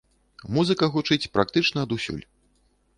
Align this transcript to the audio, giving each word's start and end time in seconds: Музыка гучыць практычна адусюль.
Музыка 0.57 0.89
гучыць 0.97 1.29
практычна 1.37 1.87
адусюль. 1.89 2.25